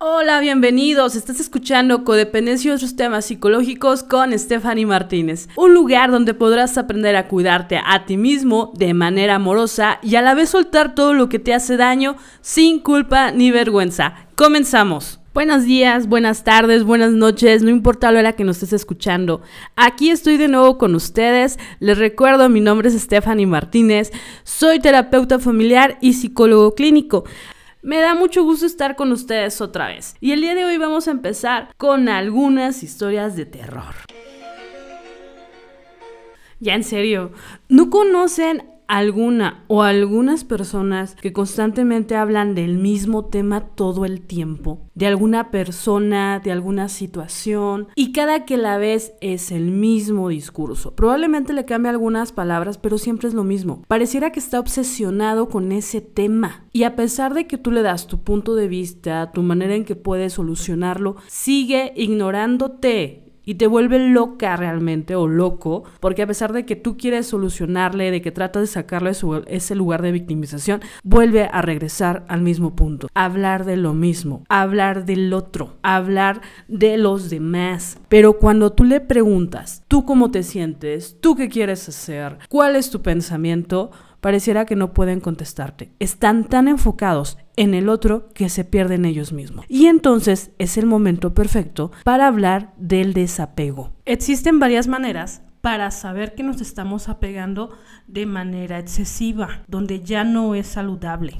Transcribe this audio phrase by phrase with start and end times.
[0.00, 1.16] Hola, bienvenidos.
[1.16, 5.48] Estás escuchando Codependencia y otros temas psicológicos con Stephanie Martínez.
[5.56, 10.22] Un lugar donde podrás aprender a cuidarte a ti mismo de manera amorosa y a
[10.22, 14.14] la vez soltar todo lo que te hace daño sin culpa ni vergüenza.
[14.36, 15.18] Comenzamos.
[15.34, 19.42] Buenos días, buenas tardes, buenas noches, no importa la hora que nos estés escuchando.
[19.74, 21.58] Aquí estoy de nuevo con ustedes.
[21.80, 24.12] Les recuerdo, mi nombre es Stephanie Martínez.
[24.44, 27.24] Soy terapeuta familiar y psicólogo clínico.
[27.82, 30.16] Me da mucho gusto estar con ustedes otra vez.
[30.20, 33.94] Y el día de hoy vamos a empezar con algunas historias de terror.
[36.58, 37.30] Ya en serio,
[37.68, 44.80] ¿no conocen alguna o algunas personas que constantemente hablan del mismo tema todo el tiempo,
[44.94, 50.94] de alguna persona, de alguna situación, y cada que la ves es el mismo discurso.
[50.96, 53.82] Probablemente le cambie algunas palabras, pero siempre es lo mismo.
[53.86, 56.64] Pareciera que está obsesionado con ese tema.
[56.72, 59.84] Y a pesar de que tú le das tu punto de vista, tu manera en
[59.84, 66.52] que puedes solucionarlo, sigue ignorándote y te vuelve loca realmente o loco, porque a pesar
[66.52, 70.82] de que tú quieres solucionarle, de que tratas de sacarle su, ese lugar de victimización,
[71.02, 73.08] vuelve a regresar al mismo punto.
[73.14, 77.98] Hablar de lo mismo, hablar del otro, hablar de los demás.
[78.10, 81.16] Pero cuando tú le preguntas, ¿tú cómo te sientes?
[81.18, 82.36] ¿Tú qué quieres hacer?
[82.50, 83.92] ¿Cuál es tu pensamiento?
[84.20, 85.92] pareciera que no pueden contestarte.
[85.98, 89.66] Están tan enfocados en el otro que se pierden ellos mismos.
[89.68, 93.90] Y entonces es el momento perfecto para hablar del desapego.
[94.04, 97.70] Existen varias maneras para saber que nos estamos apegando
[98.06, 101.36] de manera excesiva, donde ya no es saludable.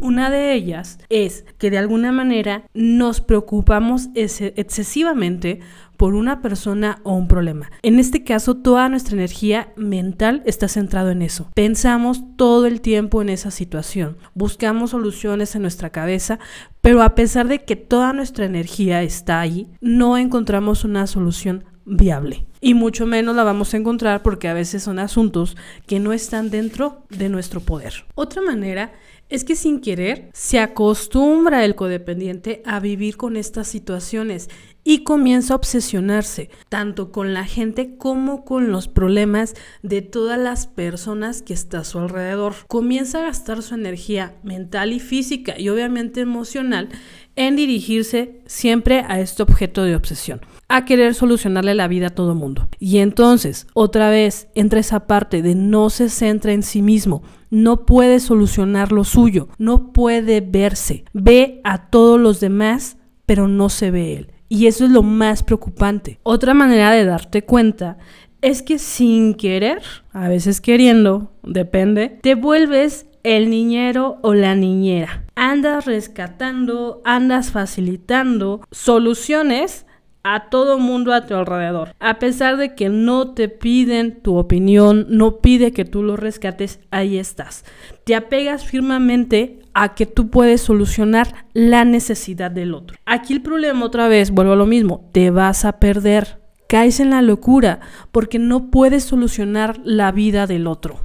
[0.00, 5.60] Una de ellas es que de alguna manera nos preocupamos excesivamente
[5.96, 7.70] por una persona o un problema.
[7.82, 11.48] En este caso, toda nuestra energía mental está centrado en eso.
[11.54, 16.40] Pensamos todo el tiempo en esa situación, buscamos soluciones en nuestra cabeza,
[16.80, 22.46] pero a pesar de que toda nuestra energía está ahí, no encontramos una solución viable.
[22.60, 26.50] Y mucho menos la vamos a encontrar porque a veces son asuntos que no están
[26.50, 28.04] dentro de nuestro poder.
[28.14, 28.92] Otra manera
[29.32, 34.50] es que sin querer se acostumbra el codependiente a vivir con estas situaciones
[34.84, 40.66] y comienza a obsesionarse tanto con la gente como con los problemas de todas las
[40.66, 42.54] personas que está a su alrededor.
[42.68, 46.90] Comienza a gastar su energía mental y física y obviamente emocional
[47.34, 50.42] en dirigirse siempre a este objeto de obsesión,
[50.72, 52.66] a querer solucionarle la vida a todo mundo.
[52.78, 57.84] Y entonces, otra vez, entra esa parte de no se centra en sí mismo, no
[57.84, 62.96] puede solucionar lo suyo, no puede verse, ve a todos los demás,
[63.26, 64.32] pero no se ve él.
[64.48, 66.20] Y eso es lo más preocupante.
[66.22, 67.98] Otra manera de darte cuenta
[68.40, 75.24] es que sin querer, a veces queriendo, depende, te vuelves el niñero o la niñera.
[75.34, 79.84] Andas rescatando, andas facilitando soluciones
[80.22, 81.94] a todo mundo a tu alrededor.
[81.98, 86.80] A pesar de que no te piden tu opinión, no pide que tú lo rescates,
[86.90, 87.64] ahí estás.
[88.04, 92.96] Te apegas firmemente a que tú puedes solucionar la necesidad del otro.
[93.06, 96.40] Aquí el problema otra vez, vuelvo a lo mismo, te vas a perder.
[96.68, 97.80] Caes en la locura
[98.12, 101.00] porque no puedes solucionar la vida del otro.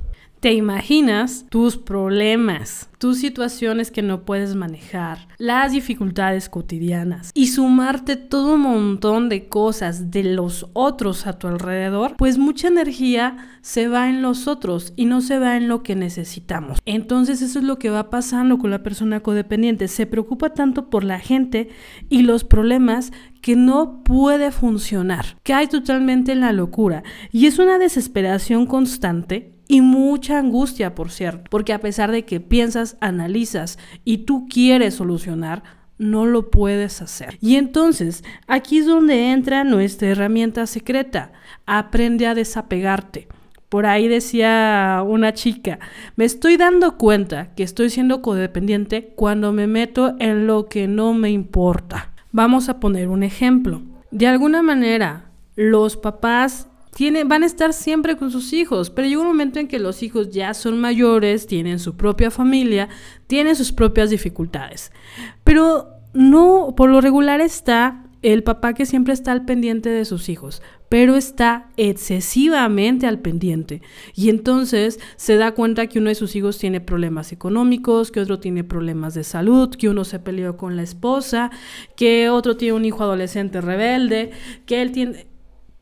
[0.47, 8.15] Te imaginas tus problemas, tus situaciones que no puedes manejar, las dificultades cotidianas y sumarte
[8.15, 13.89] todo un montón de cosas de los otros a tu alrededor, pues mucha energía se
[13.89, 16.79] va en los otros y no se va en lo que necesitamos.
[16.85, 19.89] Entonces eso es lo que va pasando con la persona codependiente.
[19.89, 21.67] Se preocupa tanto por la gente
[22.07, 25.25] y los problemas que no puede funcionar.
[25.43, 27.03] Cae totalmente en la locura
[27.33, 32.39] y es una desesperación constante y mucha angustia, por cierto, porque a pesar de que
[32.39, 35.63] piensas, analizas y tú quieres solucionar,
[35.97, 37.37] no lo puedes hacer.
[37.41, 41.31] Y entonces, aquí es donde entra nuestra herramienta secreta.
[41.65, 43.27] Aprende a desapegarte.
[43.69, 45.79] Por ahí decía una chica,
[46.15, 51.13] me estoy dando cuenta que estoy siendo codependiente cuando me meto en lo que no
[51.13, 52.13] me importa.
[52.31, 53.81] Vamos a poner un ejemplo.
[54.11, 55.25] De alguna manera,
[55.55, 56.69] los papás
[57.25, 60.29] van a estar siempre con sus hijos, pero llega un momento en que los hijos
[60.29, 62.89] ya son mayores, tienen su propia familia,
[63.27, 64.91] tienen sus propias dificultades.
[65.43, 70.27] Pero no, por lo regular está el papá que siempre está al pendiente de sus
[70.27, 73.81] hijos, pero está excesivamente al pendiente.
[74.15, 78.39] Y entonces se da cuenta que uno de sus hijos tiene problemas económicos, que otro
[78.39, 81.51] tiene problemas de salud, que uno se peleó con la esposa,
[81.95, 84.31] que otro tiene un hijo adolescente rebelde,
[84.65, 85.27] que él tiene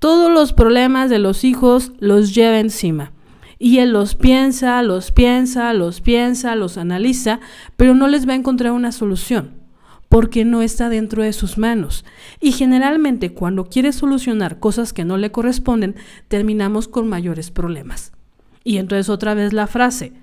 [0.05, 3.11] todos los problemas de los hijos los lleva encima.
[3.57, 7.39] Y él los piensa, los piensa, los piensa, los analiza,
[7.75, 9.63] pero no les va a encontrar una solución.
[10.07, 12.05] porque no está dentro de sus manos.
[12.39, 15.95] Y generalmente cuando quiere solucionar cosas que no le corresponden,
[16.27, 18.11] terminamos con mayores problemas.
[18.63, 20.13] Y entonces otra vez la frase,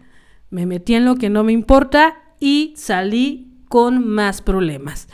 [0.49, 5.09] me metí en lo que no me importa y salí con más problemas.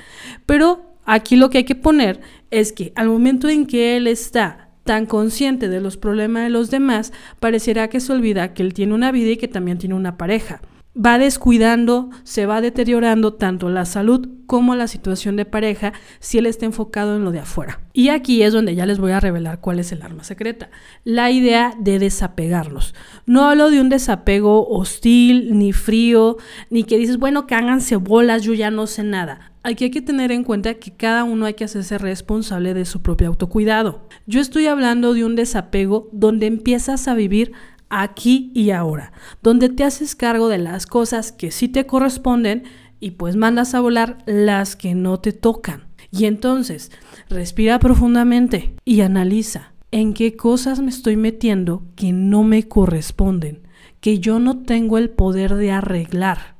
[0.45, 2.21] Pero aquí lo que hay que poner
[2.51, 6.71] es que al momento en que él está tan consciente de los problemas de los
[6.71, 10.17] demás, parecerá que se olvida que él tiene una vida y que también tiene una
[10.17, 10.61] pareja
[10.99, 16.47] va descuidando, se va deteriorando tanto la salud como la situación de pareja si él
[16.47, 17.81] está enfocado en lo de afuera.
[17.93, 20.71] Y aquí es donde ya les voy a revelar cuál es el arma secreta.
[21.05, 22.95] La idea de desapegarnos.
[23.27, 26.39] No hablo de un desapego hostil, ni frío,
[26.71, 29.48] ni que dices, bueno, que háganse bolas, yo ya no sé nada.
[29.65, 33.03] Aquí hay que tener en cuenta que cada uno hay que hacerse responsable de su
[33.03, 34.07] propio autocuidado.
[34.27, 37.53] Yo estoy hablando de un desapego donde empiezas a vivir
[37.91, 39.13] aquí y ahora,
[39.43, 42.65] donde te haces cargo de las cosas que sí te corresponden
[43.01, 45.89] y pues mandas a volar las que no te tocan.
[46.11, 46.93] Y entonces,
[47.29, 53.63] respira profundamente y analiza en qué cosas me estoy metiendo que no me corresponden,
[54.01, 56.57] que yo no tengo el poder de arreglar,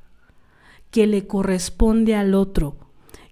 [0.91, 2.88] que le corresponde al otro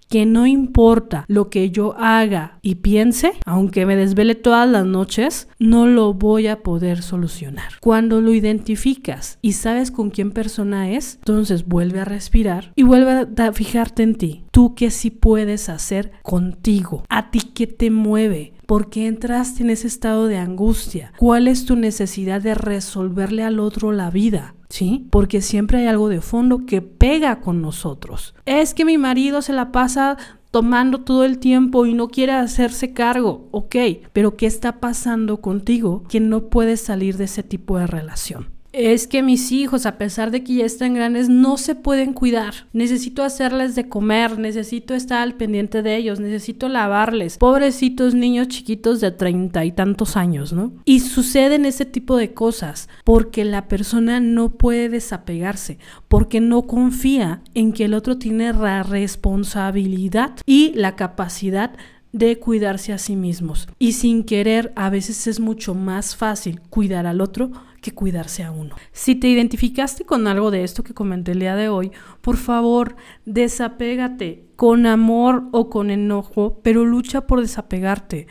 [0.09, 5.47] que no importa lo que yo haga y piense, aunque me desvele todas las noches,
[5.59, 7.73] no lo voy a poder solucionar.
[7.81, 13.27] Cuando lo identificas y sabes con quién persona es, entonces vuelve a respirar y vuelve
[13.37, 14.43] a fijarte en ti.
[14.57, 17.03] Tú qué sí puedes hacer contigo.
[17.09, 18.53] A ti qué te mueve.
[18.65, 21.13] ¿Por qué entraste en ese estado de angustia?
[21.19, 24.55] ¿Cuál es tu necesidad de resolverle al otro la vida?
[24.67, 25.05] ¿sí?
[25.11, 28.33] Porque siempre hay algo de fondo que pega con nosotros.
[28.47, 30.17] Es que mi marido se la pasa
[30.49, 33.75] tomando todo el tiempo y no quiere hacerse cargo, ok,
[34.11, 38.56] pero ¿qué está pasando contigo que no puedes salir de ese tipo de relación?
[38.77, 42.53] Es que mis hijos, a pesar de que ya están grandes, no se pueden cuidar.
[42.73, 47.37] Necesito hacerles de comer, necesito estar al pendiente de ellos, necesito lavarles.
[47.37, 50.73] Pobrecitos niños chiquitos de treinta y tantos años, ¿no?
[50.85, 57.41] Y suceden ese tipo de cosas porque la persona no puede desapegarse, porque no confía
[57.55, 61.71] en que el otro tiene la responsabilidad y la capacidad
[62.13, 63.67] de cuidarse a sí mismos.
[63.79, 67.51] Y sin querer, a veces es mucho más fácil cuidar al otro
[67.91, 68.75] cuidarse a uno.
[68.91, 71.91] Si te identificaste con algo de esto que comenté el día de hoy,
[72.21, 72.95] por favor,
[73.25, 78.27] desapégate con amor o con enojo, pero lucha por desapegarte.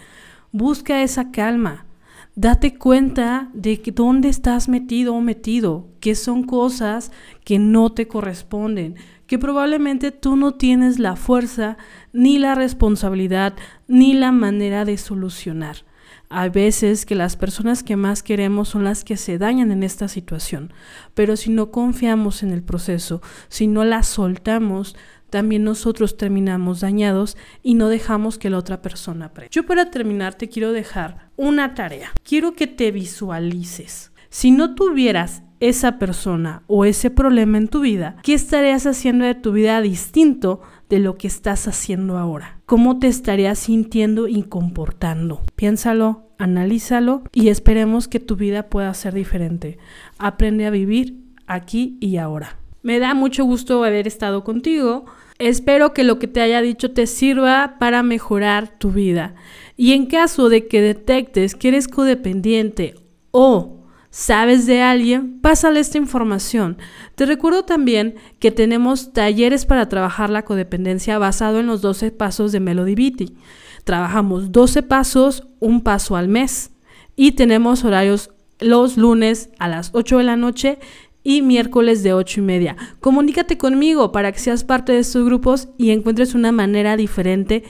[0.52, 1.86] Busca esa calma.
[2.34, 7.10] Date cuenta de que dónde estás metido o metido, que son cosas
[7.44, 11.78] que no te corresponden, que probablemente tú no tienes la fuerza,
[12.12, 13.54] ni la responsabilidad,
[13.88, 15.85] ni la manera de solucionar.
[16.28, 20.08] Hay veces que las personas que más queremos son las que se dañan en esta
[20.08, 20.72] situación,
[21.14, 24.96] pero si no confiamos en el proceso, si no la soltamos,
[25.30, 29.50] también nosotros terminamos dañados y no dejamos que la otra persona aprenda.
[29.50, 32.12] Yo para terminar te quiero dejar una tarea.
[32.22, 34.12] Quiero que te visualices.
[34.28, 39.34] Si no tuvieras esa persona o ese problema en tu vida, ¿qué estarías haciendo de
[39.34, 42.60] tu vida distinto de lo que estás haciendo ahora?
[42.66, 45.42] ¿Cómo te estarías sintiendo y comportando?
[45.54, 49.78] Piénsalo, analízalo y esperemos que tu vida pueda ser diferente.
[50.18, 51.16] Aprende a vivir
[51.46, 52.58] aquí y ahora.
[52.82, 55.06] Me da mucho gusto haber estado contigo.
[55.38, 59.34] Espero que lo que te haya dicho te sirva para mejorar tu vida.
[59.76, 62.94] Y en caso de que detectes que eres codependiente
[63.32, 63.85] o
[64.16, 66.78] sabes de alguien, pásale esta información.
[67.16, 72.50] Te recuerdo también que tenemos talleres para trabajar la codependencia basado en los 12 pasos
[72.50, 73.36] de Melody Beatty.
[73.84, 76.70] Trabajamos 12 pasos, un paso al mes
[77.14, 80.78] y tenemos horarios los lunes a las 8 de la noche
[81.22, 82.76] y miércoles de 8 y media.
[83.00, 87.64] Comunícate conmigo para que seas parte de estos grupos y encuentres una manera diferente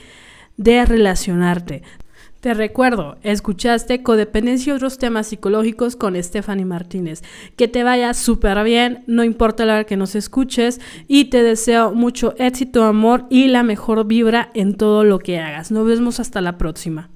[0.55, 1.83] de relacionarte.
[2.47, 7.21] Te recuerdo, escuchaste Codependencia y otros temas psicológicos con Stephanie Martínez.
[7.57, 11.93] Que te vaya súper bien, no importa la hora que nos escuches y te deseo
[11.93, 15.71] mucho éxito, amor y la mejor vibra en todo lo que hagas.
[15.71, 17.09] Nos vemos hasta la próxima.